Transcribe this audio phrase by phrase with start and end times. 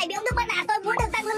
[0.00, 1.36] này bị ông Đức bắt nạt tôi muốn được tăng lương.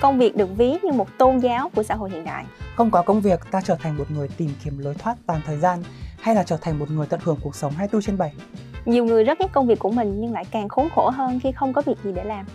[0.00, 2.44] Công việc được ví như một tôn giáo của xã hội hiện đại.
[2.76, 5.56] Không có công việc, ta trở thành một người tìm kiếm lối thoát toàn thời
[5.56, 5.82] gian
[6.20, 8.32] hay là trở thành một người tận hưởng cuộc sống 24 trên 7.
[8.84, 11.52] Nhiều người rất ghét công việc của mình nhưng lại càng khốn khổ hơn khi
[11.52, 12.46] không có việc gì để làm.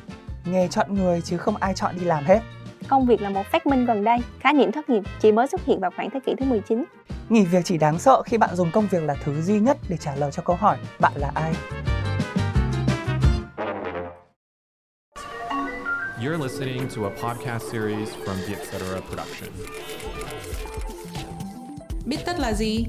[0.46, 2.40] Nghề chọn người chứ không ai chọn đi làm hết.
[2.88, 5.66] Công việc là một phát minh gần đây, khái niệm thất nghiệp chỉ mới xuất
[5.66, 6.84] hiện vào khoảng thế kỷ thứ 19.
[7.30, 9.98] Nghỉ việc chỉ đáng sợ khi bạn dùng công việc là thứ duy nhất để
[9.98, 11.54] trả lời cho câu hỏi bạn là ai.
[16.22, 19.02] You're listening to a podcast series from the Etc.
[19.10, 19.50] Production.
[22.06, 22.86] Biết tất là gì?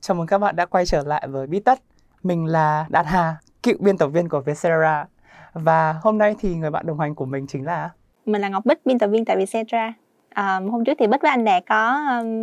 [0.00, 1.78] Chào mừng các bạn đã quay trở lại với Bít Tất.
[2.22, 5.06] Mình là Đạt Hà, cựu biên tập viên của Vietcetera.
[5.52, 7.90] Và hôm nay thì người bạn đồng hành của mình chính là
[8.26, 9.92] Mình là Ngọc Bích, biên tập viên tại Vietcetera
[10.36, 12.00] um, hôm trước thì Bích với anh Đạt có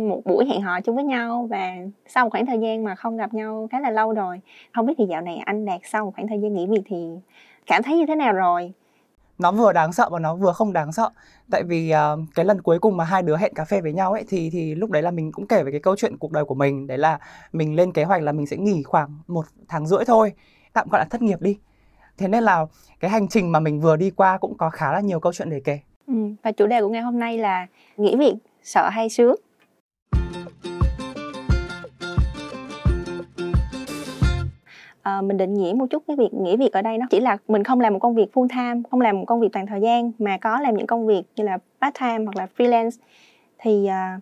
[0.08, 1.74] một buổi hẹn hò chung với nhau và
[2.06, 4.40] sau một khoảng thời gian mà không gặp nhau khá là lâu rồi.
[4.74, 7.06] Không biết thì dạo này anh Đạt sau một khoảng thời gian nghỉ việc thì
[7.66, 8.72] cảm thấy như thế nào rồi?
[9.38, 11.10] nó vừa đáng sợ và nó vừa không đáng sợ
[11.50, 14.12] tại vì uh, cái lần cuối cùng mà hai đứa hẹn cà phê với nhau
[14.12, 16.44] ấy thì thì lúc đấy là mình cũng kể về cái câu chuyện cuộc đời
[16.44, 17.18] của mình đấy là
[17.52, 20.32] mình lên kế hoạch là mình sẽ nghỉ khoảng một tháng rưỡi thôi
[20.72, 21.58] tạm gọi là thất nghiệp đi
[22.18, 22.66] thế nên là
[23.00, 25.50] cái hành trình mà mình vừa đi qua cũng có khá là nhiều câu chuyện
[25.50, 25.80] để kể
[26.18, 27.66] Ừ, và chủ đề của ngày hôm nay là
[27.96, 29.36] nghỉ việc, sợ hay sướng?
[35.02, 37.36] À, mình định nghĩa một chút cái việc nghỉ việc ở đây nó chỉ là
[37.48, 39.80] mình không làm một công việc full time, không làm một công việc toàn thời
[39.80, 42.98] gian mà có làm những công việc như là part time hoặc là freelance.
[43.58, 44.20] Thì à,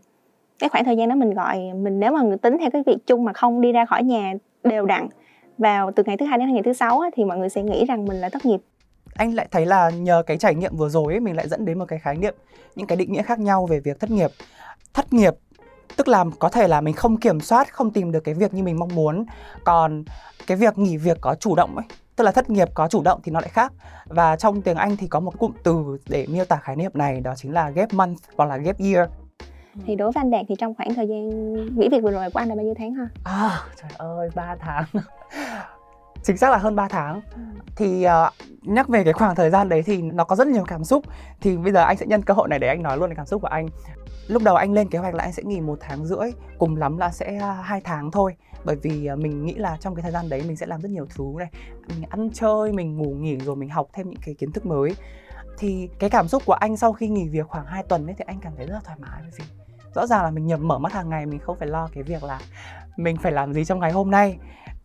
[0.58, 3.06] cái khoảng thời gian đó mình gọi mình nếu mà người tính theo cái việc
[3.06, 4.32] chung mà không đi ra khỏi nhà
[4.64, 5.08] đều đặn
[5.58, 8.04] vào từ ngày thứ hai đến ngày thứ sáu thì mọi người sẽ nghĩ rằng
[8.04, 8.60] mình là thất nghiệp
[9.16, 11.78] anh lại thấy là nhờ cái trải nghiệm vừa rồi ấy, mình lại dẫn đến
[11.78, 12.34] một cái khái niệm
[12.74, 14.30] những cái định nghĩa khác nhau về việc thất nghiệp.
[14.94, 15.34] Thất nghiệp
[15.96, 18.62] tức là có thể là mình không kiểm soát không tìm được cái việc như
[18.62, 19.26] mình mong muốn.
[19.64, 20.04] Còn
[20.46, 21.86] cái việc nghỉ việc có chủ động ấy
[22.16, 23.72] tức là thất nghiệp có chủ động thì nó lại khác.
[24.06, 27.20] Và trong tiếng anh thì có một cụm từ để miêu tả khái niệm này
[27.20, 29.08] đó chính là gap month hoặc là gap year.
[29.86, 32.38] Thì đối với anh Đạt thì trong khoảng thời gian nghỉ việc vừa rồi của
[32.38, 33.08] anh là bao nhiêu tháng ha?
[33.24, 34.84] à trời ơi 3 tháng
[36.22, 37.20] chính xác là hơn 3 tháng.
[37.76, 38.32] Thì uh,
[38.62, 41.04] nhắc về cái khoảng thời gian đấy thì nó có rất nhiều cảm xúc.
[41.40, 43.26] Thì bây giờ anh sẽ nhân cơ hội này để anh nói luôn cái cảm
[43.26, 43.68] xúc của anh.
[44.28, 46.98] Lúc đầu anh lên kế hoạch là anh sẽ nghỉ một tháng rưỡi cùng lắm
[46.98, 48.36] là sẽ ờ, hai tháng thôi.
[48.64, 50.90] Bởi vì ờ, mình nghĩ là trong cái thời gian đấy mình sẽ làm rất
[50.90, 51.50] nhiều thứ này.
[51.88, 54.96] Mình ăn chơi mình ngủ nghỉ rồi mình học thêm những cái kiến thức mới.
[55.58, 58.24] Thì cái cảm xúc của anh sau khi nghỉ việc khoảng 2 tuần ấy thì
[58.26, 59.20] anh cảm thấy rất là thoải mái.
[59.22, 59.44] Bởi vì
[59.94, 62.24] rõ ràng là mình nhập mở mắt hàng ngày mình không phải lo cái việc
[62.24, 62.40] là
[62.96, 64.38] mình phải làm gì trong ngày hôm nay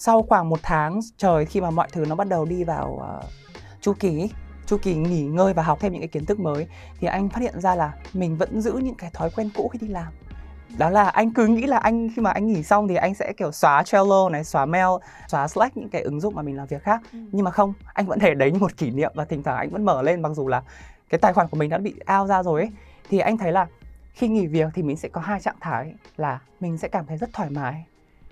[0.03, 3.25] sau khoảng một tháng trời khi mà mọi thứ nó bắt đầu đi vào uh,
[3.81, 4.29] chu kỳ
[4.66, 6.67] chu kỳ nghỉ ngơi và học thêm những cái kiến thức mới
[7.00, 9.79] thì anh phát hiện ra là mình vẫn giữ những cái thói quen cũ khi
[9.81, 10.13] đi làm
[10.78, 13.34] đó là anh cứ nghĩ là anh khi mà anh nghỉ xong thì anh sẽ
[13.38, 14.90] kiểu xóa Trello này, xóa mail,
[15.28, 17.01] xóa Slack những cái ứng dụng mà mình làm việc khác.
[17.13, 17.19] Ừ.
[17.31, 19.69] Nhưng mà không, anh vẫn để đấy như một kỷ niệm và thỉnh thoảng anh
[19.69, 20.63] vẫn mở lên mặc dù là
[21.09, 22.69] cái tài khoản của mình đã bị out ra rồi ấy.
[23.09, 23.67] Thì anh thấy là
[24.13, 27.17] khi nghỉ việc thì mình sẽ có hai trạng thái là mình sẽ cảm thấy
[27.17, 27.85] rất thoải mái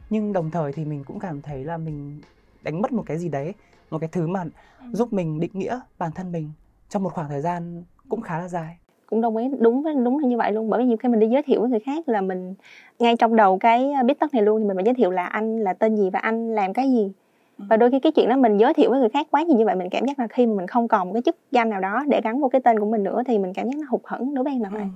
[0.09, 2.21] nhưng đồng thời thì mình cũng cảm thấy là mình
[2.63, 3.53] đánh mất một cái gì đấy
[3.89, 4.43] một cái thứ mà
[4.91, 6.51] giúp mình định nghĩa bản thân mình
[6.89, 8.77] trong một khoảng thời gian cũng khá là dài.
[9.05, 10.69] Cũng đồng ý đúng với đúng là như vậy luôn.
[10.69, 12.53] Bởi vì nhiều khi mình đi giới thiệu với người khác là mình
[12.99, 15.59] ngay trong đầu cái biết tất này luôn thì mình phải giới thiệu là anh
[15.59, 17.11] là tên gì và anh làm cái gì.
[17.57, 19.65] Và đôi khi cái chuyện đó mình giới thiệu với người khác quá nhiều như
[19.65, 21.81] vậy mình cảm giác là khi mà mình không còn một cái chức danh nào
[21.81, 24.01] đó để gắn vô cái tên của mình nữa thì mình cảm giác nó hụt
[24.03, 24.87] hẫng đối với em là vậy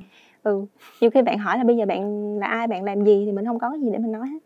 [0.44, 0.66] ừ
[1.02, 3.46] nhiều khi bạn hỏi là bây giờ bạn là ai bạn làm gì thì mình
[3.46, 4.40] không có cái gì để mình nói hết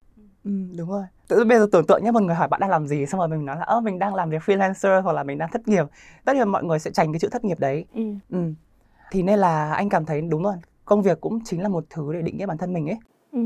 [0.48, 2.88] ừ, đúng rồi tự bây giờ tưởng tượng nhé một người hỏi bạn đang làm
[2.88, 5.38] gì xong rồi mình nói là ơ mình đang làm việc freelancer hoặc là mình
[5.38, 5.86] đang thất nghiệp
[6.26, 8.02] tất nhiên mọi người sẽ tránh cái chữ thất nghiệp đấy ừ.
[8.30, 8.38] ừ.
[9.12, 10.56] thì nên là anh cảm thấy đúng rồi
[10.86, 12.98] công việc cũng chính là một thứ để định nghĩa bản thân mình ấy
[13.32, 13.40] Ừ.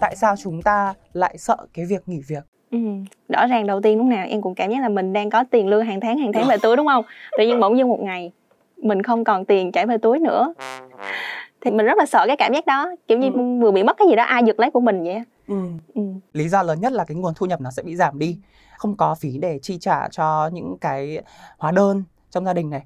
[0.00, 2.78] tại sao chúng ta lại sợ cái việc nghỉ việc Ừ.
[3.28, 5.68] rõ ràng đầu tiên lúc nào em cũng cảm giác là mình đang có tiền
[5.68, 7.04] lương hàng tháng hàng tháng về túi đúng không
[7.38, 8.32] tự nhiên bỗng dưng một ngày
[8.76, 10.54] mình không còn tiền chảy về túi nữa
[11.60, 13.58] thì mình rất là sợ cái cảm giác đó kiểu như Ừ.
[13.60, 15.54] vừa bị mất cái gì đó ai giật lấy của mình vậy ừ.
[15.94, 16.02] ừ.
[16.32, 18.38] lý do lớn nhất là cái nguồn thu nhập nó sẽ bị giảm đi
[18.78, 21.22] không có phí để chi trả cho những cái
[21.58, 22.82] hóa đơn trong gia đình này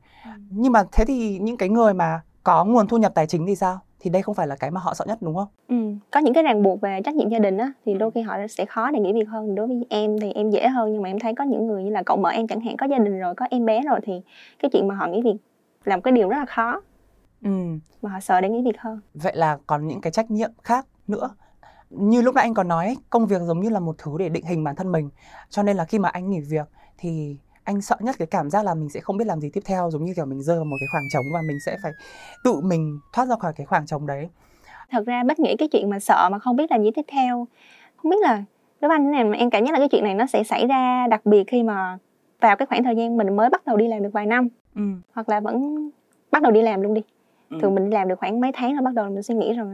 [0.50, 3.54] nhưng mà thế thì những cái người mà có nguồn thu nhập tài chính thì
[3.56, 5.48] sao thì đây không phải là cái mà họ sợ nhất đúng không?
[5.68, 5.76] Ừ.
[6.10, 8.36] có những cái ràng buộc về trách nhiệm gia đình á thì đôi khi họ
[8.48, 9.54] sẽ khó để nghỉ việc hơn.
[9.54, 11.90] Đối với em thì em dễ hơn nhưng mà em thấy có những người như
[11.90, 14.12] là cậu mở em chẳng hạn có gia đình rồi có em bé rồi thì
[14.58, 15.36] cái chuyện mà họ nghỉ việc
[15.84, 16.80] là một cái điều rất là khó.
[17.44, 17.50] Ừ.
[18.02, 19.00] mà họ sợ để nghỉ việc hơn.
[19.14, 21.30] Vậy là còn những cái trách nhiệm khác nữa.
[21.90, 24.44] Như lúc nãy anh còn nói công việc giống như là một thứ để định
[24.44, 25.10] hình bản thân mình.
[25.48, 26.68] Cho nên là khi mà anh nghỉ việc
[26.98, 29.60] thì anh sợ nhất cái cảm giác là mình sẽ không biết làm gì tiếp
[29.64, 31.92] theo giống như kiểu mình rơi vào một cái khoảng trống và mình sẽ phải
[32.44, 34.28] tự mình thoát ra khỏi cái khoảng trống đấy
[34.90, 37.46] thật ra bích nghĩ cái chuyện mà sợ mà không biết làm gì tiếp theo
[37.96, 38.44] không biết là
[38.80, 40.66] đối với anh này mà em cảm giác là cái chuyện này nó sẽ xảy
[40.66, 41.98] ra đặc biệt khi mà
[42.40, 44.82] vào cái khoảng thời gian mình mới bắt đầu đi làm được vài năm ừ.
[45.12, 45.90] hoặc là vẫn
[46.30, 47.02] bắt đầu đi làm luôn đi
[47.50, 47.58] Ừ.
[47.62, 49.64] thường mình đi làm được khoảng mấy tháng là bắt đầu mình suy nghĩ là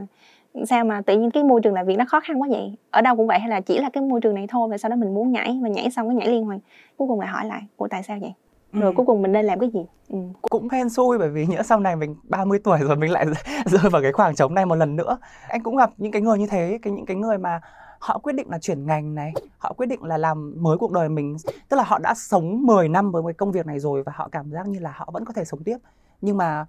[0.66, 2.74] sao mà tự nhiên cái môi trường làm việc nó khó khăn quá vậy?
[2.90, 4.88] Ở đâu cũng vậy hay là chỉ là cái môi trường này thôi và sau
[4.88, 6.58] đó mình muốn nhảy và nhảy xong cái nhảy liên hoàn?
[6.96, 8.32] Cuối cùng lại hỏi lại ủa tại sao vậy?
[8.72, 8.92] Rồi Ừ.
[8.96, 9.86] cuối cùng mình nên làm cái gì?
[10.08, 10.18] Ừ.
[10.42, 13.26] cũng hên xui bởi vì nhỡ sau này mình 30 tuổi rồi mình lại
[13.66, 15.18] rơi vào cái khoảng trống này một lần nữa.
[15.48, 17.60] Anh cũng gặp những cái người như thế cái những cái người mà
[17.98, 21.08] họ quyết định là chuyển ngành này họ quyết định là làm mới cuộc đời
[21.08, 21.36] mình.
[21.68, 24.28] Tức là họ đã sống 10 năm với cái công việc này rồi và họ
[24.32, 25.76] cảm giác như là họ vẫn có thể sống tiếp.
[26.20, 26.66] Nhưng mà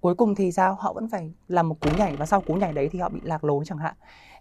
[0.00, 0.74] cuối cùng thì sao?
[0.74, 3.20] Họ vẫn phải làm một cú nhảy và sau cú nhảy đấy thì họ bị
[3.22, 3.94] lạc lối chẳng hạn.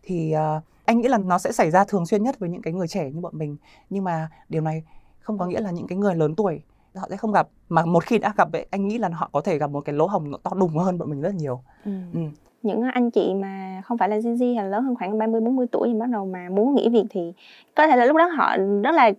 [0.03, 2.73] Thì uh, anh nghĩ là nó sẽ xảy ra thường xuyên nhất với những cái
[2.73, 3.57] người trẻ như bọn mình.
[3.89, 4.83] Nhưng mà điều này
[5.19, 6.61] không có nghĩa là những cái người lớn tuổi
[6.95, 7.47] họ sẽ không gặp.
[7.69, 9.95] Mà một khi đã gặp ấy anh nghĩ là họ có thể gặp một cái
[9.95, 11.61] lỗ hổng nó to đùng hơn bọn mình rất nhiều.
[11.85, 11.91] Ừ.
[12.13, 12.19] Ừ.
[12.63, 15.41] những anh chị mà không phải là Gen Z hay là lớn hơn khoảng 30
[15.41, 17.33] 40 tuổi thì bắt đầu mà muốn nghỉ việc thì
[17.75, 19.11] có thể là lúc đó họ rất là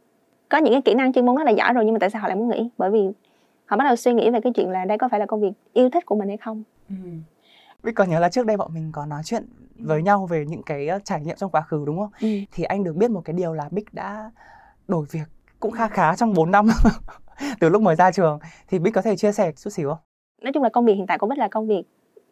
[0.48, 2.22] có những cái kỹ năng chuyên môn rất là giỏi rồi nhưng mà tại sao
[2.22, 2.68] họ lại muốn nghỉ?
[2.78, 3.10] Bởi vì
[3.68, 5.52] họ bắt đầu suy nghĩ về cái chuyện là đây có phải là công việc
[5.72, 6.62] yêu thích của mình hay không?
[7.82, 9.46] Biết còn nhớ là trước đây bọn mình có nói chuyện
[9.78, 12.10] với nhau về những cái ờ, trải nghiệm trong quá khứ đúng không?
[12.20, 12.28] ừ.
[12.52, 14.30] Thì anh được biết một cái điều là Bích đã
[14.88, 15.28] đổi việc
[15.60, 16.68] cũng kha khá trong 4 năm
[17.60, 18.38] từ lúc mới ra trường.
[18.68, 19.98] Thì Bích có thể chia sẻ chút xíu không?
[20.42, 21.82] nói chung là công việc hiện tại của Bích là công việc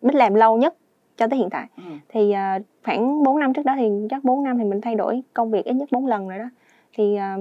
[0.02, 0.74] Bích làm lâu nhất
[1.16, 1.66] cho tới hiện tại.
[2.08, 5.22] Thì à, khoảng 4 năm trước đó thì chắc 4 năm thì mình thay đổi
[5.34, 6.44] công việc ít nhất 4 lần rồi đó.
[6.92, 7.36] Thì à,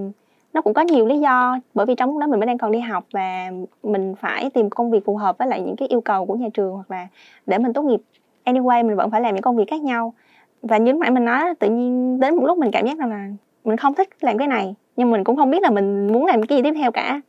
[0.55, 2.71] nó cũng có nhiều lý do bởi vì trong lúc đó mình mới đang còn
[2.71, 3.51] đi học và
[3.83, 6.47] mình phải tìm công việc phù hợp với lại những cái yêu cầu của nhà
[6.53, 7.07] trường hoặc là
[7.45, 8.01] để mình tốt nghiệp.
[8.45, 10.13] Anyway mình vẫn phải làm những công việc khác nhau.
[10.61, 13.09] Và như lúc nãy mình nói tự nhiên đến một lúc mình cảm giác rằng
[13.09, 13.29] là
[13.63, 16.43] mình không thích làm cái này nhưng mình cũng không biết là mình muốn làm
[16.43, 17.21] cái gì tiếp theo cả.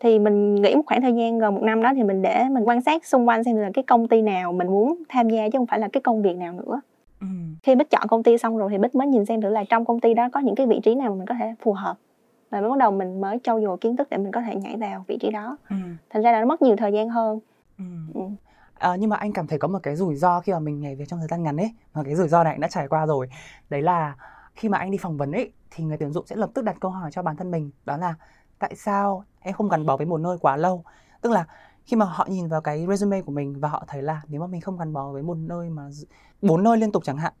[0.00, 2.64] Thì mình nghĩ một khoảng thời gian gần một năm đó thì mình để mình
[2.68, 5.58] quan sát xung quanh xem là cái công ty nào mình muốn tham gia chứ
[5.58, 6.80] không phải là cái công việc nào nữa.
[7.20, 7.26] Ừ.
[7.62, 9.84] khi bích chọn công ty xong rồi thì bích mới nhìn xem thử là trong
[9.84, 11.96] công ty đó có những cái vị trí nào mà mình có thể phù hợp
[12.54, 14.76] và mới bắt đầu mình mới trau dồi kiến thức để mình có thể nhảy
[14.76, 15.76] vào vị trí đó Ừ.
[16.10, 17.38] thành ra là nó mất nhiều thời gian hơn
[17.78, 17.84] Ừ.
[18.14, 18.20] Ừ.
[18.78, 20.94] Ờ, nhưng mà anh cảm thấy có một cái rủi ro khi mà mình nhảy
[20.94, 23.06] việc trong thời gian ngắn ấy mà cái rủi ro này anh đã trải qua
[23.06, 23.28] rồi
[23.70, 24.16] đấy là
[24.54, 26.76] khi mà anh đi phỏng vấn ấy thì người tuyển dụng sẽ lập tức đặt
[26.80, 28.14] câu hỏi cho bản thân mình đó là
[28.58, 30.84] tại sao em không gắn bó với một nơi quá lâu
[31.20, 31.44] tức là
[31.84, 34.46] khi mà họ nhìn vào cái resume của mình và họ thấy là nếu mà
[34.46, 35.82] mình không gắn bó với một nơi mà
[36.42, 37.32] bốn nơi liên tục chẳng hạn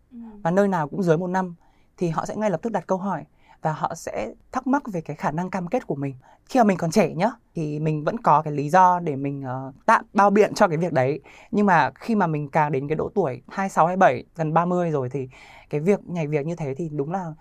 [0.42, 1.54] và nơi nào cũng dưới một năm
[1.96, 3.24] thì họ sẽ ngay lập tức đặt câu hỏi
[3.64, 6.14] và họ sẽ thắc mắc về cái khả năng cam kết của mình.
[6.48, 9.42] Khi mà mình còn trẻ nhá thì mình vẫn có cái lý do để mình
[9.42, 11.20] ờ, tạm bao biện cho cái việc đấy.
[11.50, 15.08] Nhưng mà khi mà mình càng đến cái độ tuổi 26 27 gần 30 rồi
[15.08, 15.28] thì
[15.70, 17.32] cái việc nhảy việc như thế thì đúng là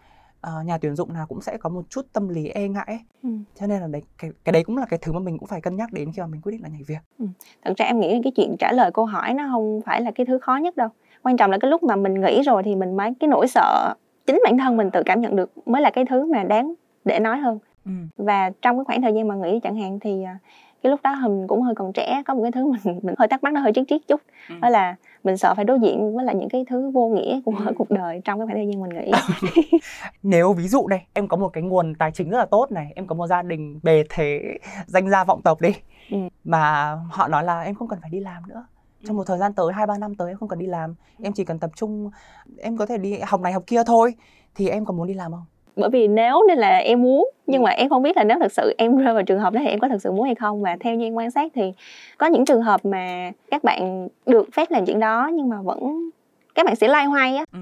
[0.41, 2.99] ờ, nhà tuyển dụng nào cũng sẽ có một chút tâm lý e ngại ấy.
[3.23, 3.29] Ừ.
[3.59, 5.61] cho nên là đấy cái cái đấy cũng là cái thứ mà mình cũng phải
[5.61, 7.27] cân nhắc đến khi mà mình quyết định là nhảy việc.
[7.65, 10.25] Thật ra em nghĩ cái chuyện trả lời câu hỏi nó không phải là cái
[10.25, 10.89] thứ khó nhất đâu.
[11.23, 13.93] Quan trọng là cái lúc mà mình nghĩ rồi thì mình mới cái nỗi sợ
[14.27, 16.73] chính bản thân mình tự cảm nhận được mới là cái thứ mà đáng
[17.05, 17.91] để nói hơn ừ.
[18.17, 20.37] và trong cái khoảng thời gian mà nghỉ chẳng hạn thì à,
[20.83, 23.27] cái lúc đó mình cũng hơi còn trẻ có một cái thứ mình mình hơi
[23.27, 24.55] thắc mắc nó hơi triết triết chút Ừ.
[24.61, 27.53] đó là mình sợ phải đối diện với lại những cái thứ vô nghĩa của
[27.67, 27.73] Ừ.
[27.77, 29.11] cuộc đời trong cái khoảng thời gian mình nghỉ
[30.23, 32.91] nếu ví dụ đây em có một cái nguồn tài chính rất là tốt này
[32.95, 34.41] em có một gia đình bề thế
[34.85, 35.69] danh gia vọng tộc đi
[36.11, 36.18] Ừ.
[36.44, 38.65] mà họ nói là em không cần phải đi làm nữa
[39.07, 40.95] trong một thời gian tới hai ba năm tới em không cần đi làm.
[41.24, 42.10] Em chỉ cần tập trung
[42.57, 44.14] em có thể đi học này học kia thôi.
[44.56, 45.45] Thì em có muốn đi làm không?
[45.76, 48.52] Bởi vì nếu nên là em muốn nhưng mà em không biết là nếu thật
[48.52, 50.62] sự em rơi vào trường hợp đó thì em có thật sự muốn hay không.
[50.62, 51.74] Và theo như em quan sát thì
[52.18, 56.10] có những trường hợp mà các bạn được phép làm chuyện đó nhưng mà vẫn
[56.56, 57.45] các bạn sẽ loay hoay á.
[57.52, 57.60] Ừ.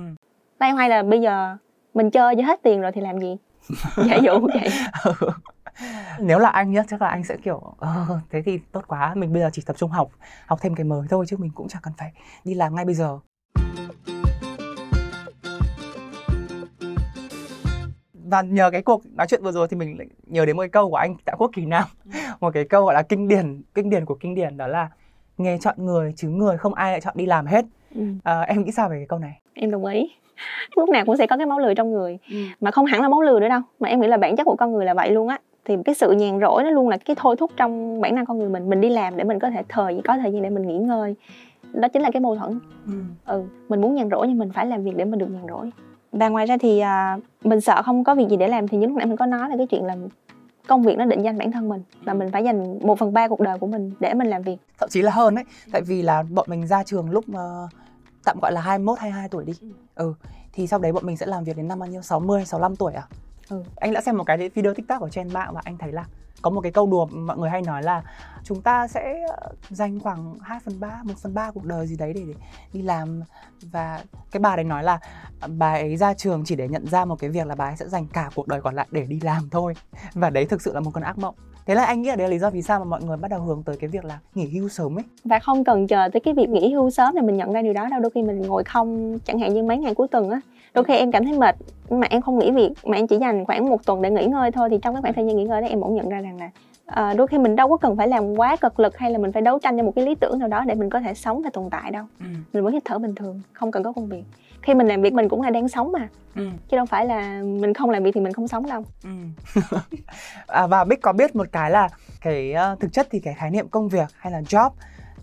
[0.60, 1.58] loay hoay là bây giờ
[1.94, 3.38] mình chơi cho hết tiền rồi thì làm gì?
[4.08, 4.70] Giả dụ vậy
[6.20, 9.34] nếu là anh nhá chắc là anh sẽ kiểu ờ, thế thì tốt quá mình
[9.34, 10.10] bây giờ chỉ tập trung học
[10.46, 12.12] học thêm cái mới thôi chứ mình cũng chẳng cần phải
[12.44, 13.20] đi làm ngay bây giờ.
[18.14, 20.70] Và nhờ cái cuộc nói chuyện vừa rồi thì mình lại nhớ đến một cái
[20.70, 21.84] câu của anh Tạ Quốc Kỳ Nam.
[22.40, 24.90] Một cái câu gọi là kinh điển kinh điển của kinh điển đó là
[25.38, 27.66] nghề chọn người chứ người không ai lại chọn đi làm hết.
[27.96, 29.42] Ừ, à, em nghĩ sao về cái câu này?
[29.54, 30.12] Em đồng ý.
[30.76, 32.18] Lúc nào cũng sẽ có cái máu lừa trong người
[32.62, 34.56] mà không hẳn là máu lừa nữa đâu mà em nghĩ là bản chất của
[34.56, 37.16] con người là vậy luôn á thì cái sự nhàn rỗi nó luôn là cái
[37.20, 39.64] thôi thúc trong bản năng con người mình mình đi làm để mình có thể
[39.70, 41.16] thời có thời gian để mình nghỉ ngơi.
[41.74, 42.60] Đó chính là cái mâu thuẫn.
[42.88, 42.94] Ừ.
[43.26, 45.72] ừ mình muốn nhàn rỗi nhưng mình phải làm việc để mình được nhàn rỗi.
[46.12, 48.88] Và ngoài ra thì à, mình sợ không có việc gì để làm thì như
[48.88, 49.96] lúc nãy mình có nói là cái chuyện là
[50.68, 53.28] công việc nó định danh bản thân mình và mình phải dành một phần ba
[53.28, 54.58] cuộc đời của mình để mình làm việc.
[54.80, 57.68] Thậm chí là hơn đấy tại vì là bọn mình ra trường lúc ờ,
[58.26, 59.54] tạm gọi là 21 22 tuổi đi.
[59.96, 60.14] Ừ.
[60.54, 62.02] Thì sau đấy bọn mình sẽ làm việc đến năm bao nhiêu?
[62.02, 63.08] 60 65 tuổi à
[63.52, 63.64] Ừ.
[63.76, 66.06] anh đã xem một cái video tiktok ở trên mạng và anh thấy là
[66.42, 68.04] có một cái câu đùa mọi người hay nói là
[68.44, 71.96] chúng ta sẽ ờ, dành khoảng 2 phần 3, 1 phần 3 cuộc đời gì
[71.98, 72.34] đấy để, để
[72.74, 73.22] đi làm.
[73.72, 75.00] Và cái bà đấy nói là
[75.40, 77.78] ờ, bà ấy ra trường chỉ để nhận ra một cái việc là bà ấy
[77.78, 79.74] sẽ dành cả cuộc đời còn lại để đi làm thôi.
[80.14, 81.36] Và đấy thực sự là một con ác mộng.
[81.66, 83.32] Thế là anh nghĩ là đấy là lý do vì sao mà mọi người bắt
[83.32, 85.04] đầu hướng tới cái việc là nghỉ hưu sớm ấy.
[85.26, 87.74] Và không cần chờ tới cái việc nghỉ hưu sớm để mình nhận ra điều
[87.74, 90.42] đó đâu đôi khi mình ngồi không chẳng hạn như mấy ngày cuối tuần á
[90.74, 91.56] đôi khi em cảm thấy mệt
[91.90, 94.52] mà em không nghỉ việc mà em chỉ dành khoảng một tuần để nghỉ ngơi
[94.52, 96.38] thôi thì trong cái khoảng thời gian nghỉ ngơi đó em bỗng nhận ra rằng
[96.40, 96.50] là
[96.86, 99.32] ờ, đôi khi mình đâu có cần phải làm quá cực lực hay là mình
[99.32, 101.42] phải đấu tranh cho một cái lý tưởng nào đó để mình có thể sống
[101.42, 102.06] và tồn tại đâu
[102.54, 104.24] mình vẫn hít thở bình thường không cần có công việc
[104.62, 106.48] khi mình làm việc mình cũng là đang sống mà Ừ.
[106.70, 109.10] chứ đâu phải là mình không làm việc thì mình không sống đâu Ừ.
[110.48, 111.90] à, và Bích có biết một cái là
[112.22, 114.70] cái ờ, thực chất thì cái khái niệm công việc hay là job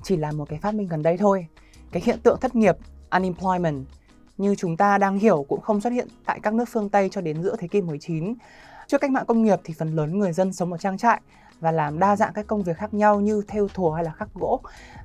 [0.03, 1.47] chỉ là một cái phát minh gần đây thôi.
[1.93, 2.77] Cái hiện tượng thất nghiệp
[3.11, 3.85] unemployment
[4.39, 7.21] như chúng ta đang hiểu cũng không xuất hiện tại các nước phương Tây cho
[7.21, 8.35] đến giữa thế kỷ 19.
[8.87, 11.21] Trước cách mạng công nghiệp thì phần lớn người dân sống ở trang trại
[11.61, 14.29] và làm đa dạng các công việc khác nhau như thêu thùa hay là khắc
[14.35, 14.61] gỗ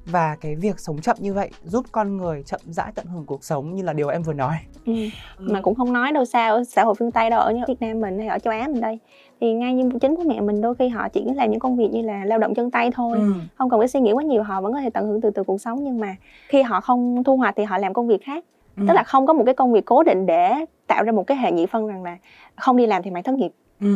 [0.05, 3.43] và cái việc sống chậm như vậy giúp con người chậm rãi tận hưởng cuộc
[3.43, 4.55] sống như là điều em vừa nói.
[4.85, 4.93] ừ.
[5.39, 8.01] mà cũng không nói đâu sao xã hội phương tây đâu ở như Việt Nam
[8.01, 8.99] mình hay ở châu Á mình đây
[9.41, 11.89] thì ngay như chính bố mẹ mình đôi khi họ chỉ làm những công việc
[11.91, 13.33] như là lao động chân tay thôi Ừ.
[13.57, 15.43] không cần phải suy nghĩ quá nhiều họ vẫn có thể tận hưởng từ từ
[15.43, 16.15] cuộc sống nhưng mà
[16.49, 18.43] khi họ không thu hoạch thì họ làm công việc khác
[18.77, 18.83] Ừ.
[18.87, 20.53] tức là không có một cái công việc cố định để
[20.87, 22.17] tạo ra một cái hệ nhị phân rằng là
[22.55, 23.51] không đi làm thì mày thất nghiệp
[23.81, 23.95] Ừ.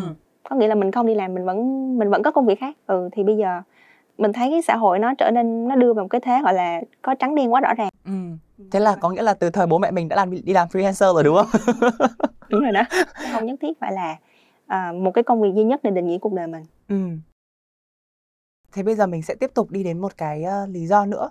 [0.49, 1.57] có nghĩa là mình không đi làm mình vẫn
[1.99, 3.61] mình vẫn có công việc khác ừ thì bây giờ
[4.17, 6.53] mình thấy cái xã hội nó trở nên nó đưa vào một cái thế gọi
[6.53, 8.11] là có trắng đen quá rõ ràng Ừ.
[8.71, 11.13] Thế là có nghĩa là từ thời bố mẹ mình đã làm đi làm freelancer
[11.13, 11.47] rồi đúng không?
[12.49, 12.81] đúng rồi đó
[13.33, 14.15] không nhất thiết phải là
[14.67, 16.95] à, một cái công việc duy nhất để định nghĩa cuộc đời mình Ừ.
[18.73, 21.29] Thế bây giờ mình sẽ tiếp tục đi đến một cái ờ, lý do nữa.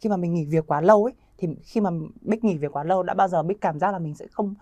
[0.00, 1.90] Khi mà mình nghỉ việc quá lâu ấy thì khi mà
[2.20, 4.54] Bích nghỉ việc quá lâu đã bao giờ Bích cảm giác là mình sẽ không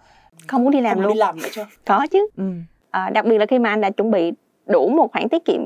[0.47, 1.67] không muốn đi làm không luôn đi làm nữa chưa?
[1.87, 2.45] có chứ Ừ.
[2.91, 4.33] à, đặc biệt là khi mà anh đã chuẩn bị
[4.67, 5.61] đủ một khoản tiết kiệm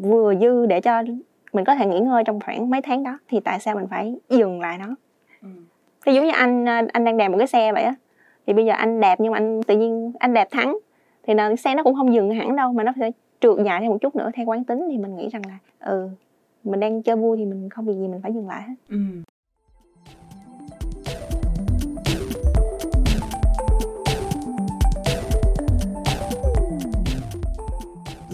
[0.00, 1.02] vừa dư để cho
[1.52, 4.14] mình có thể nghỉ ngơi trong khoảng mấy tháng đó thì tại sao mình phải
[4.30, 4.94] dừng lại nó
[5.42, 5.48] Ừ.
[6.06, 7.94] ví dụ như anh anh đang đạp một cái xe vậy á
[8.46, 10.78] thì bây giờ anh đạp nhưng mà anh tự nhiên anh đạp thắng
[11.22, 13.90] thì là xe nó cũng không dừng hẳn đâu mà nó sẽ trượt dài thêm
[13.90, 16.08] một chút nữa theo quán tính thì mình nghĩ rằng là ừ
[16.64, 18.96] mình đang chơi vui thì mình không việc gì mình phải dừng lại hết Ừ.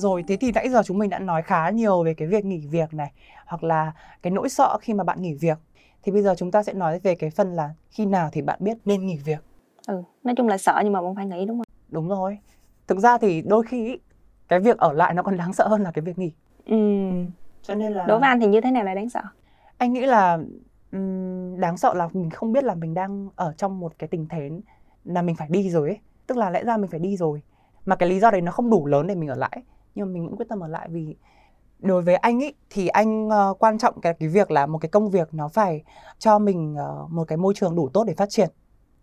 [0.03, 2.67] Rồi thế thì nãy giờ chúng mình đã nói khá nhiều về cái việc nghỉ
[2.67, 3.13] việc này
[3.47, 3.93] hoặc là
[4.23, 5.59] cái nỗi sợ khi mà bạn nghỉ việc.
[6.03, 8.59] Thì bây giờ chúng ta sẽ nói về cái phần là khi nào thì bạn
[8.63, 9.39] biết nên nghỉ việc.
[9.87, 12.39] ừ nói chung là sợ nhưng mà vẫn phải nghĩ đúng không Đúng rồi.
[12.87, 13.99] Thực ra thì đôi khi
[14.49, 16.33] cái việc ở lại nó còn đáng sợ hơn là cái việc nghỉ.
[16.67, 16.77] ừ.
[17.63, 19.23] Cho nên là đối với anh thì như thế nào là đáng sợ
[19.79, 20.39] anh nghĩ là
[20.93, 24.27] ừm, đáng sợ là mình không biết là mình đang ở trong một cái tình
[24.31, 24.51] thế
[25.05, 27.43] là mình phải đi rồi ấy tức là lẽ ra mình phải đi rồi
[27.85, 29.63] mà cái lý do đấy nó không đủ lớn để mình ở lại
[29.95, 31.17] nhưng mà mình vẫn quyết tâm ở lại vì
[31.79, 34.89] đối với anh ấy thì anh ờ, quan trọng cái cái việc là một cái
[34.89, 35.83] công việc nó phải
[36.19, 38.49] cho mình ờ, một cái môi trường đủ tốt để phát triển.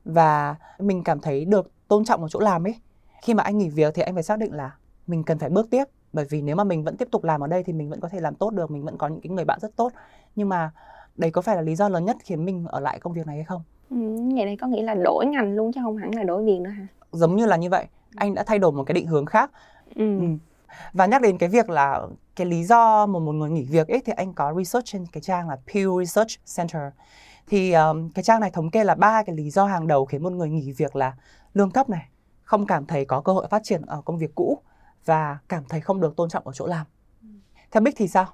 [0.06, 2.76] Và mình cảm thấy được tôn trọng ở chỗ làm ấy
[3.22, 4.76] khi mà anh nghỉ việc thì anh phải xác định là
[5.08, 5.84] mình cần phải bước tiếp.
[6.14, 8.10] Bởi vì nếu mà mình vẫn tiếp tục làm ở đây thì mình vẫn có
[8.10, 9.92] thể làm tốt được mình vẫn có những cái người bạn rất tốt.
[10.36, 10.72] Nhưng mà
[11.16, 13.36] đấy có phải là lý do lớn nhất khiến mình ở lại công việc này
[13.36, 13.62] hay không?
[13.90, 13.98] Ừ,
[14.36, 16.70] vậy đây có nghĩa là đổi ngành luôn chứ không hẳn là đổi việc nữa
[16.70, 16.88] hả?
[17.12, 17.86] Giống như là như vậy.
[18.16, 19.52] Anh đã thay đổi một cái định hướng khác.
[19.96, 20.20] Ừ.
[20.20, 20.26] Ừ
[20.94, 22.02] và nhắc đến cái việc là
[22.36, 25.22] cái lý do mà một người nghỉ việc ấy thì anh có research trên cái
[25.22, 26.82] trang là Pew Research Center.
[27.48, 30.24] Thì um, cái trang này thống kê là ba cái lý do hàng đầu khiến
[30.24, 31.14] một người nghỉ việc là
[31.54, 32.10] lương thấp này
[32.44, 34.60] không cảm thấy có cơ hội phát triển ở công việc cũ
[35.06, 36.86] và cảm thấy không được tôn trọng ở chỗ làm.
[37.72, 38.26] Theo Bích thì sao?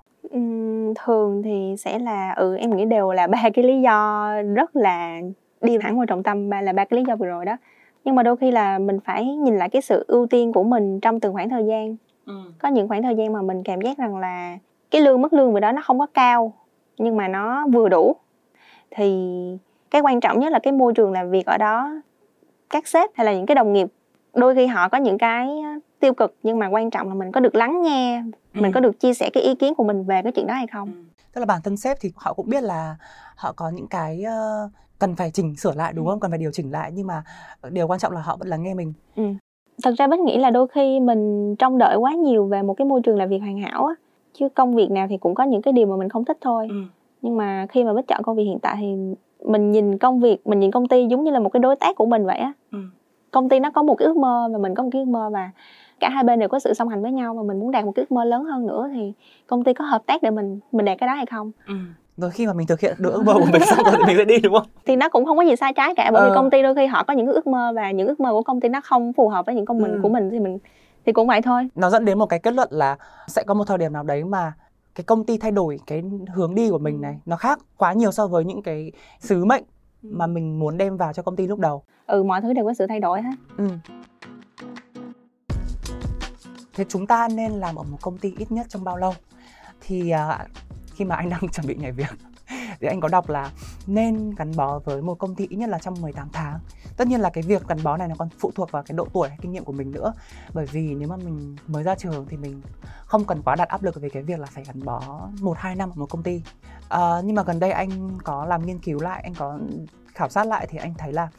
[1.05, 5.19] Thường thì sẽ là ừ em nghĩ đều là ba cái lý do rất là
[5.61, 7.57] đi thẳng vào trọng tâm ba là ba cái lý do vừa rồi đó.
[8.03, 10.99] Nhưng mà đôi khi là mình phải nhìn lại cái sự ưu tiên của mình
[10.99, 11.95] trong từng khoảng thời gian
[12.59, 14.57] có những khoảng thời gian mà mình cảm giác rằng là
[14.91, 16.53] cái lương mức lương về đó nó không có cao
[16.97, 18.15] nhưng mà nó vừa đủ.
[18.91, 19.57] Thì
[19.91, 21.89] cái quan trọng nhất là cái môi trường làm việc ở đó
[22.69, 23.87] các sếp hay là những cái đồng nghiệp
[24.33, 25.49] đôi khi họ có những cái
[25.99, 28.99] tiêu cực nhưng mà quan trọng là mình có được lắng nghe mình có được
[28.99, 31.05] chia sẻ cái ý kiến của mình về cái chuyện đó hay không.
[31.33, 32.95] Tức là bản thân sếp thì họ cũng biết là
[33.35, 34.23] họ có những cái
[34.99, 36.19] cần phải chỉnh sửa lại đúng không?
[36.19, 37.23] Cần phải điều chỉnh lại nhưng mà
[37.69, 38.93] điều quan trọng là họ vẫn lắng nghe mình
[39.83, 42.85] thật ra bích nghĩ là đôi khi mình trông đợi quá nhiều về một cái
[42.85, 43.95] môi trường làm việc hoàn hảo á
[44.33, 46.67] chứ công việc nào thì cũng có những cái điều mà mình không thích thôi.
[47.21, 48.95] Nhưng mà khi mà bích chọn công việc hiện tại thì
[49.45, 51.95] mình nhìn công việc mình nhìn công ty giống như là một cái đối tác
[51.95, 52.53] của mình vậy á.
[52.71, 52.77] Ừ.
[53.31, 55.29] công ty nó có một cái ước mơ và mình có một cái ước mơ
[55.33, 55.51] và
[55.99, 57.91] cả hai bên đều có sự song hành với nhau và mình muốn đạt một
[57.95, 59.13] cái ước mơ lớn hơn nữa thì
[59.47, 61.51] công ty có hợp tác để mình mình đạt cái đó hay không
[62.17, 64.17] rồi khi mà mình thực hiện được ước mơ của mình xong rồi thì mình
[64.17, 64.67] sẽ đi đúng không?
[64.85, 66.29] Thì nó cũng không có gì sai trái cả bởi Ờ.
[66.29, 68.43] vì công ty đôi khi họ có những ước mơ và những ước mơ của
[68.43, 69.99] công ty nó không phù hợp với những công mình Ừ.
[70.03, 70.57] của mình thì mình
[71.05, 71.67] thì cũng vậy thôi.
[71.75, 74.23] Nó dẫn đến một cái kết luận là sẽ có một thời điểm nào đấy
[74.23, 74.53] mà
[74.95, 76.03] cái công ty thay đổi cái
[76.35, 79.63] hướng đi của mình này nó khác quá nhiều so với những cái sứ mệnh
[80.01, 81.83] mà mình muốn đem vào cho công ty lúc đầu.
[82.07, 83.29] Ừ mọi thứ đều có sự thay đổi hết.
[83.57, 83.67] Ừ.
[86.75, 89.13] thế chúng ta nên làm ở một công ty ít nhất trong bao lâu?
[89.81, 90.45] Thì à,
[90.95, 92.13] khi mà anh đang chuẩn bị nhảy việc.
[92.79, 93.51] Thì anh có đọc là
[93.87, 96.59] nên gắn bó với một công ty ít nhất là trong 18 tháng.
[96.97, 99.07] Tất nhiên là cái việc gắn bó này nó còn phụ thuộc vào cái độ
[99.13, 100.13] tuổi hay kinh nghiệm của mình nữa.
[100.53, 102.61] Bởi vì nếu mà mình mới ra trường thì mình
[103.05, 105.75] không cần quá đặt áp lực về cái việc là phải gắn bó một hai
[105.75, 106.41] năm ở một công ty.
[106.89, 109.59] À, nhưng mà gần đây anh có làm nghiên cứu lại anh có
[110.13, 111.29] khảo sát lại thì anh thấy là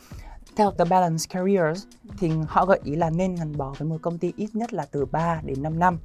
[0.57, 1.87] theo The Balance Careers
[2.19, 4.87] thì họ gợi ý là nên gắn bó với một công ty ít nhất là
[4.91, 5.99] từ 3 đến 5 năm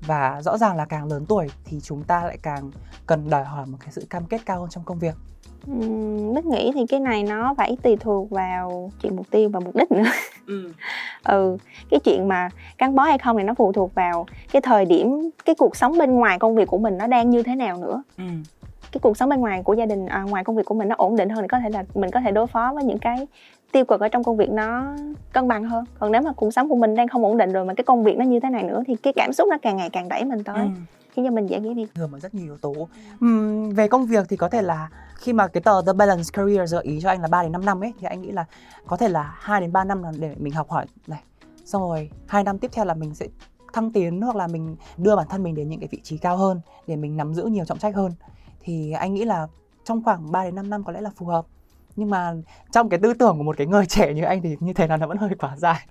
[0.00, 2.70] và rõ ràng là càng lớn tuổi thì chúng ta lại càng
[3.06, 5.14] cần đòi hỏi một cái sự cam kết cao hơn trong công việc
[5.70, 9.60] Uhm, Bích nghĩ thì cái này nó phải tùy thuộc vào chuyện mục tiêu và
[9.60, 10.02] mục đích nữa
[10.46, 10.72] ừ.
[11.24, 11.56] ừ
[11.90, 12.48] cái chuyện mà
[12.78, 15.98] gắn bó hay không thì nó phụ thuộc vào cái thời điểm cái cuộc sống
[15.98, 18.24] bên ngoài công việc của mình nó đang như thế nào nữa Ừ.
[18.92, 20.94] cái cuộc sống bên ngoài của gia đình à, ngoài công việc của mình nó
[20.98, 23.26] ổn định hơn thì có thể là mình có thể đối phó với những cái
[23.76, 24.96] tiêu cực ở trong công việc nó
[25.32, 25.84] cân bằng hơn.
[25.98, 28.04] Còn nếu mà cuộc sống của mình đang không ổn định rồi mà cái công
[28.04, 30.24] việc nó như thế này nữa thì cái cảm xúc nó càng ngày càng đẩy
[30.24, 30.56] mình tới.
[30.56, 30.68] Ừ.
[31.12, 32.88] khiến cho mình dễ nghỉ việc thường mà rất nhiều yếu tố.
[33.20, 36.72] Ừm, về công việc thì có thể là khi mà cái tờ The Balance Career
[36.72, 38.44] gợi ý cho anh là 3 đến 5 năm ấy thì anh nghĩ là
[38.86, 41.22] có thể là 2 đến 3 năm là để mình học hỏi này.
[41.64, 43.26] Xong rồi hai năm tiếp theo là mình sẽ
[43.72, 46.36] thăng tiến hoặc là mình đưa bản thân mình đến những cái vị trí cao
[46.36, 48.12] hơn để mình nắm giữ nhiều trọng trách hơn.
[48.60, 49.46] Thì anh nghĩ là
[49.84, 51.46] trong khoảng 3 đến 5 năm có lẽ là phù hợp
[51.96, 52.34] nhưng mà
[52.72, 54.96] trong cái tư tưởng của một cái người trẻ như anh thì như thế là
[54.96, 55.86] nó vẫn hơi quá dài.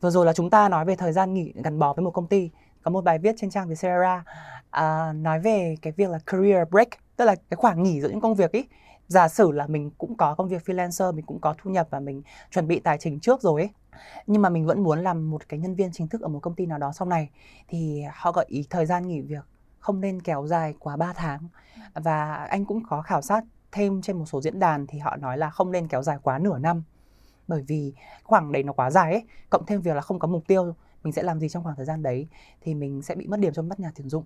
[0.00, 2.26] Vừa rồi là chúng ta nói về thời gian nghỉ gắn bó với một công
[2.26, 2.50] ty.
[2.82, 4.24] Có một bài viết trên trang Vietcetera
[4.70, 8.20] à, nói về cái việc là career break tức là cái khoảng nghỉ giữa những
[8.20, 8.64] công việc ý.
[9.06, 12.00] Giả sử là mình cũng có công việc freelancer mình cũng có thu nhập và
[12.00, 13.70] mình chuẩn bị tài chính trước rồi ấy
[14.26, 16.54] nhưng mà mình vẫn muốn làm một cái nhân viên chính thức ở một công
[16.54, 17.30] ty nào đó sau này
[17.68, 19.44] thì họ gợi ý thời gian nghỉ việc
[19.82, 21.48] không nên kéo dài quá 3 tháng.
[21.94, 25.38] Và anh cũng có khảo sát thêm trên một số diễn đàn thì họ nói
[25.38, 26.82] là không nên kéo dài quá nửa năm
[27.48, 27.92] bởi vì
[28.24, 31.12] khoảng đấy nó quá dài ấy cộng thêm việc là không có mục tiêu mình
[31.12, 32.28] sẽ làm gì trong khoảng thời gian đấy
[32.60, 34.24] thì mình sẽ bị mất điểm trong mắt nhà tuyển dụng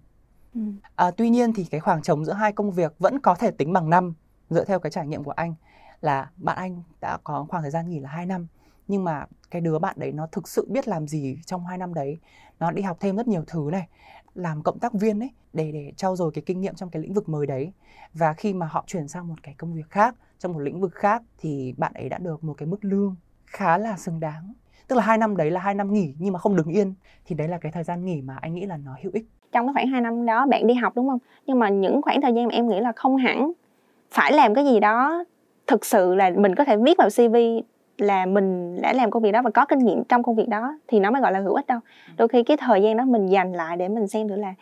[0.54, 0.60] ừ.
[0.94, 3.72] À, tuy nhiên thì cái khoảng trống giữa hai công việc vẫn có thể tính
[3.72, 4.14] bằng năm
[4.50, 5.54] dựa theo cái trải nghiệm của anh
[6.00, 8.46] là bạn anh đã có khoảng thời gian nghỉ là 2 năm
[8.88, 11.94] nhưng mà cái đứa bạn đấy nó thực sự biết làm gì trong 2 năm
[11.94, 12.18] đấy
[12.58, 13.88] nó đi học thêm rất nhiều thứ này
[14.36, 17.12] làm cộng tác viên ấy, để để trau dồi cái kinh nghiệm trong cái lĩnh
[17.12, 17.72] vực mới đấy.
[18.14, 20.94] Và khi mà họ chuyển sang một cái công việc khác, trong một lĩnh vực
[20.94, 24.54] khác, thì bạn ấy đã được một cái mức lương khá là xứng đáng.
[24.88, 26.94] Tức là hai năm đấy là hai năm nghỉ, nhưng mà không đứng yên.
[27.24, 29.24] Thì đấy là cái thời gian nghỉ mà anh nghĩ là nó hữu ích.
[29.52, 31.18] Trong cái khoảng 2 năm đó bạn đi học đúng không?
[31.46, 33.52] Nhưng mà những khoảng thời gian mà em nghĩ là không hẳn.
[34.10, 35.24] Phải làm cái gì đó
[35.66, 37.36] thực sự là mình có thể viết vào cv
[37.98, 40.78] là mình đã làm công việc đó và có kinh nghiệm trong công việc đó
[40.88, 41.80] thì nó mới gọi là hữu ích đâu.
[42.16, 44.54] Đôi khi cái thời gian đó mình dành lại để mình xem thử là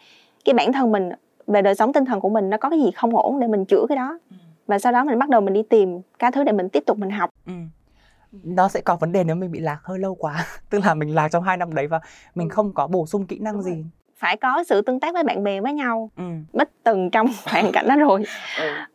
[0.44, 1.10] cái bản thân mình
[1.46, 3.64] về đời sống tinh thần của mình nó có cái gì không ổn để mình
[3.64, 4.18] chữa cái đó.
[4.66, 6.98] Và sau đó mình bắt đầu mình đi tìm cái thứ để mình tiếp tục
[6.98, 7.30] mình học.
[7.46, 7.52] Ừ.
[8.32, 10.46] nó sẽ có vấn đề nếu mình bị lạc hơi lâu quá.
[10.70, 12.00] Tức là mình lạc trong hai năm đấy và
[12.34, 13.84] mình không có bổ sung kỹ năng Đúng rồi.
[14.24, 16.24] Phải có sự tương tác với bạn bè với nhau ừ.
[16.52, 18.22] bích từng trong hoàn cảnh đó rồi.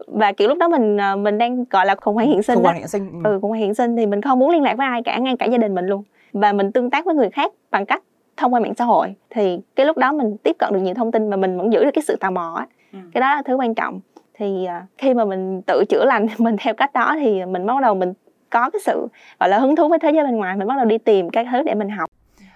[0.07, 2.63] Và kiểu lúc đó mình ờ, mình đang gọi là khủng hoảng hiện sinh khủng
[2.63, 3.29] hoảng hiện sinh ừ.
[3.29, 5.35] ừ khủng hoảng hiện sinh thì mình không muốn liên lạc với ai cả ngay
[5.39, 6.03] cả gia đình mình luôn.
[6.33, 8.03] Và mình tương tác với người khác bằng cách
[8.37, 9.15] thông qua mạng xã hội.
[9.29, 11.85] Thì cái lúc đó mình tiếp cận được nhiều thông tin mà mình vẫn giữ
[11.85, 12.67] được cái sự tò mò á.
[12.93, 12.99] Ừ.
[13.13, 13.99] cái đó là thứ quan trọng.
[14.37, 17.81] Thì à, khi mà mình tự chữa lành mình theo cách đó thì mình bắt
[17.81, 18.13] đầu mình
[18.49, 19.07] có cái sự
[19.39, 20.57] gọi là hứng thú với thế giới bên ngoài.
[20.57, 22.09] Mình bắt đầu đi tìm các thứ để mình học.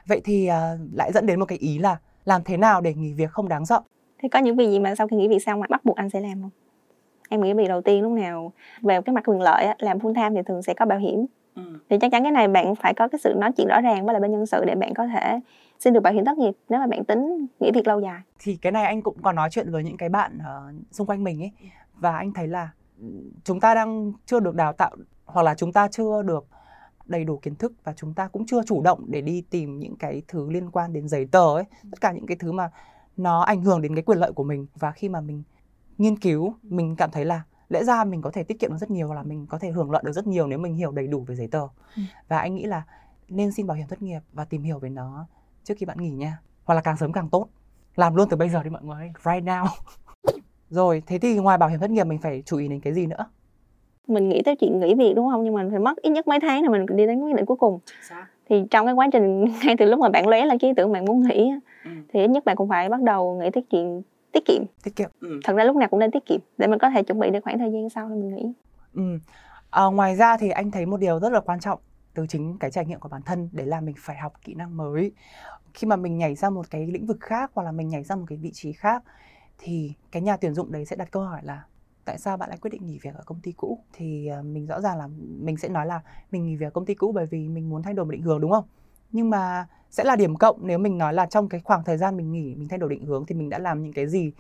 [0.08, 3.14] Vậy thì à, lại dẫn đến một cái ý là làm thế nào để nghỉ
[3.14, 3.82] việc không đáng sợ?
[4.20, 6.10] Thì có những việc gì mà sau khi nghỉ việc xong mà bắt buộc anh
[6.10, 6.52] sẽ làm không?
[7.30, 10.16] Em nghĩ việc đầu tiên lúc nào về cái mặt quyền lợi á, làm full
[10.16, 11.26] time thì thường sẽ có bảo hiểm.
[11.90, 14.14] Thì chắc chắn cái này bạn phải có cái sự nói chuyện rõ ràng với
[14.14, 15.40] lại bên nhân sự để bạn có thể
[15.80, 18.22] xin được bảo hiểm thất nghiệp nếu mà bạn tính nghỉ việc lâu dài.
[18.40, 21.24] Thì cái này anh cũng có nói chuyện với những cái bạn ờ, xung quanh
[21.24, 21.52] mình ấy.
[21.94, 22.70] Và anh thấy là
[23.02, 23.08] ừ,
[23.44, 24.92] chúng ta đang chưa được đào tạo
[25.26, 26.46] hoặc là chúng ta chưa được
[27.06, 29.96] đầy đủ kiến thức và chúng ta cũng chưa chủ động để đi tìm những
[29.96, 31.64] cái thứ liên quan đến giấy tờ ấy.
[31.92, 32.72] Tất cả những cái thứ mà
[33.18, 34.68] nó ảnh hưởng đến cái quyền lợi của mình.
[34.76, 35.44] Và khi mà mình
[35.98, 38.92] nghiên cứu mình cảm thấy là lẽ ra mình có thể tiết kiệm được rất
[38.92, 41.08] nhiều hoặc là mình có thể hưởng lợi được rất nhiều nếu mình hiểu đầy
[41.08, 41.68] đủ về giấy tờ.
[41.96, 42.02] Ừ.
[42.28, 42.84] và anh nghĩ là
[43.28, 45.28] nên xin bảo hiểm thất nghiệp và tìm hiểu về nó
[45.64, 46.40] trước khi bạn nghỉ nha.
[46.64, 47.48] Hoặc là càng sớm càng tốt.
[47.96, 49.14] Làm luôn từ bây giờ đi mọi người.
[49.26, 49.68] Right now.
[50.70, 53.06] Rồi thế thì ngoài bảo hiểm thất nghiệp mình phải chú ý đến cái gì
[53.06, 53.26] nữa
[54.08, 55.44] mình nghĩ tới chuyện nghỉ việc đúng không?
[55.44, 57.46] Nhưng mà mình phải mất ít nhất mấy tháng để mình đi đến quyết định
[57.46, 57.80] cuối cùng.
[58.50, 60.92] Thì trong cái quá trình ngay từ lúc mà bạn lóe lên cái ý tưởng
[60.92, 61.92] bạn muốn nghỉ á, Ừ.
[62.14, 64.64] thì ít nhất bạn cũng phải bắt đầu nghĩ tới chuyện tiết kiệm.
[64.84, 65.10] Tiết kiệm.
[65.22, 65.40] Ừ.
[65.44, 67.40] thật ra lúc nào cũng nên tiết kiệm để mình có thể chuẩn bị được
[67.44, 68.54] khoảng thời gian sau để mình nghỉ.
[68.94, 69.02] Ừ.
[69.70, 71.80] À, ngoài ra thì anh thấy một điều rất là quan trọng
[72.14, 74.78] từ chính cái trải nghiệm của bản thân để làm mình phải học kỹ năng
[74.78, 75.12] mới.
[75.74, 78.16] Khi mà mình nhảy ra một cái lĩnh vực khác hoặc là mình nhảy ra
[78.16, 79.04] một cái vị trí khác
[79.58, 81.64] thì cái nhà tuyển dụng đấy sẽ đặt câu hỏi là
[82.06, 83.80] tại sao bạn lại quyết định nghỉ việc ở công ty cũ?
[83.94, 85.08] Thì à, mình rõ ràng là
[85.40, 87.84] mình sẽ nói là mình nghỉ việc ở công ty cũ bởi vì mình muốn
[87.84, 88.66] thay đổi một định hướng, đúng không?
[89.12, 92.18] Nhưng mà sẽ là điểm cộng nếu mình nói là trong cái khoảng thời gian
[92.18, 94.32] mình nghỉ, mình thay đổi định hướng thì mình đã làm những cái gì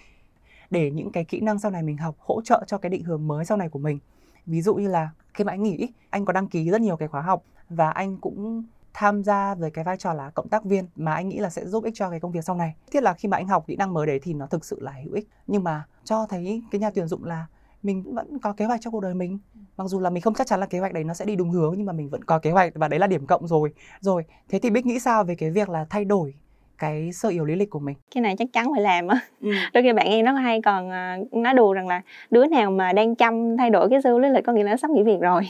[0.69, 3.28] để những cái kỹ năng sau này mình học hỗ trợ cho cái định hướng
[3.28, 3.99] mới sau này của mình?
[4.45, 7.08] Ví dụ như là khi mà anh nghỉ, anh có đăng ký rất nhiều cái
[7.08, 10.86] khóa học và anh cũng tham gia với cái vai trò là cộng tác viên
[10.95, 12.75] mà anh nghĩ là sẽ giúp ích cho cái công việc sau này.
[12.91, 14.91] Thiết là khi mà anh học kỹ năng mới đấy thì nó thực sự là
[15.03, 15.27] hữu ích.
[15.47, 17.45] Nhưng mà cho thấy cái nhà tuyển dụng là
[17.84, 19.39] mình vẫn có kế hoạch cho cuộc đời mình.
[19.77, 21.49] Mặc dù là mình không chắc chắn là kế hoạch đấy nó sẽ đi đúng
[21.49, 23.73] hướng nhưng mà mình vẫn có kế hoạch và đấy là điểm cộng rồi.
[23.99, 26.34] Rồi, thế thì Bích nghĩ sao về cái việc là thay đổi
[26.77, 29.49] cái sơ yếu lý lịch của mình cái này chắc chắn phải làm á ừ.
[29.73, 32.93] đôi khi bạn em nó hay còn uh, nói đùa rằng là đứa nào mà
[32.93, 35.19] đang chăm thay đổi cái sơ yếu lý lịch có nghĩa là sắp nghỉ việc
[35.21, 35.49] rồi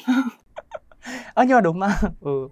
[1.34, 2.50] ờ nhưng mà đúng mà ừ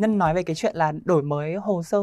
[0.00, 2.02] nhân nói về cái chuyện là đổi mới hồ sơ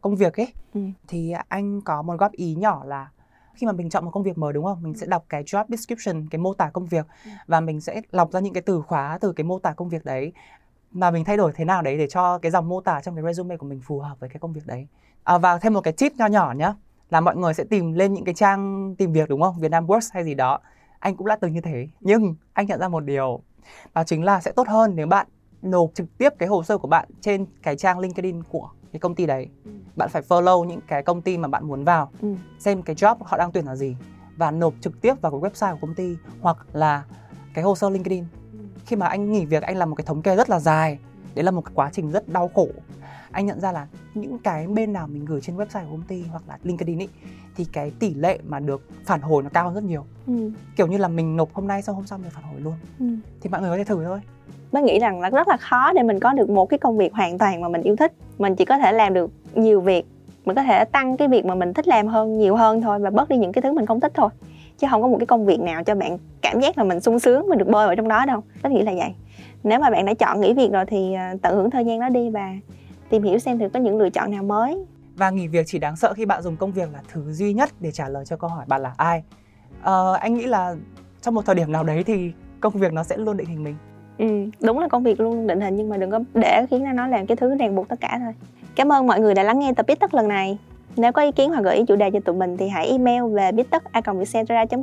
[0.00, 0.52] công việc ấy.
[0.74, 0.80] Ừ.
[1.08, 3.08] thì anh có một góp ý nhỏ là
[3.54, 4.82] khi mà mình chọn một công việc mới đúng không?
[4.82, 7.30] Mình sẽ đọc cái job description cái mô tả công việc ừ.
[7.46, 10.04] và mình sẽ lọc ra những cái từ khóa từ cái mô tả công việc
[10.04, 10.32] đấy.
[10.92, 13.24] Mà mình thay đổi thế nào đấy để cho cái dòng mô tả trong cái
[13.24, 14.86] resume của mình phù hợp với cái công việc đấy.
[15.24, 16.74] À, và thêm một cái tip nho nhỏ nhá
[17.10, 19.60] là mọi người sẽ tìm lên những cái trang tìm việc đúng không?
[19.60, 20.60] Việt Nam Works hay gì đó.
[20.98, 23.42] Anh cũng đã từng như thế nhưng anh nhận ra một điều
[23.94, 25.26] đó chính là sẽ tốt hơn nếu bạn
[25.66, 29.14] nộp trực tiếp cái hồ sơ của bạn trên cái trang LinkedIn của cái công
[29.14, 29.70] ty đấy ừ.
[29.96, 32.34] bạn phải follow những cái công ty mà bạn muốn vào ừ.
[32.58, 33.96] xem cái job họ đang tuyển là gì
[34.36, 37.02] và nộp trực tiếp vào cái website của công ty hoặc là
[37.54, 38.58] cái hồ sơ LinkedIn ừ.
[38.86, 40.98] khi mà anh nghỉ việc anh làm một cái thống kê rất là dài
[41.34, 42.68] đấy là một cái quá trình rất đau khổ
[43.30, 46.22] anh nhận ra là những cái bên nào mình gửi trên website của công ty
[46.22, 47.08] hoặc là LinkedIn ý
[47.56, 50.50] thì cái tỷ lệ mà được phản hồi nó cao hơn rất nhiều ừ.
[50.76, 53.06] kiểu như là mình nộp hôm nay xong hôm sau mình phản hồi luôn ừ.
[53.40, 54.20] thì mọi người có thể thử thôi
[54.72, 57.14] mới nghĩ rằng là rất là khó để mình có được một cái công việc
[57.14, 58.12] hoàn toàn mà mình yêu thích.
[58.38, 60.06] Mình chỉ có thể làm được nhiều việc
[60.46, 63.10] mình có thể tăng cái việc mà mình thích làm hơn nhiều hơn thôi và
[63.10, 64.28] bớt đi những cái thứ mình không thích thôi.
[64.78, 67.18] Chứ không có một cái công việc nào cho bạn cảm giác là mình sung
[67.18, 68.42] sướng mình được bơi ở trong đó đâu.
[68.62, 69.14] Tất nghĩ là vậy.
[69.62, 72.08] Nếu mà bạn đã chọn nghỉ việc rồi thì ờ, tận hưởng thời gian đó
[72.08, 72.52] đi và
[73.08, 74.84] tìm hiểu xem thử có những lựa chọn nào mới.
[75.16, 77.70] Và nghỉ việc chỉ đáng sợ khi bạn dùng công việc là thứ duy nhất
[77.80, 79.22] để trả lời cho câu hỏi bạn là ai?
[79.82, 80.74] À, anh nghĩ là
[81.22, 83.74] trong một thời điểm nào đấy thì công việc nó sẽ luôn định hình mình
[84.18, 84.26] ừ,
[84.62, 87.26] đúng là công việc luôn định hình nhưng mà đừng có để khiến nó làm
[87.26, 88.32] cái thứ ràng buộc tất cả thôi.
[88.74, 90.58] Cảm ơn mọi người đã lắng nghe tập biết tất lần này.
[90.96, 93.22] Nếu có ý kiến hoặc gợi ý chủ đề cho tụi mình thì hãy email
[93.34, 93.82] về biết tất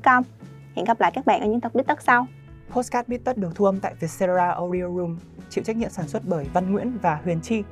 [0.04, 0.24] com.
[0.76, 2.28] Hẹn gặp lại các bạn ở những tập biết tất sau.
[2.72, 5.18] Postcard biết tất được thu âm tại Vietcetera Audio Room,
[5.50, 7.64] chịu trách nhiệm sản xuất bởi Văn Nguyễn và Huyền Chi.